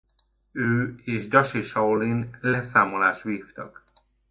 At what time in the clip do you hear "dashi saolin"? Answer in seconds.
1.27-2.37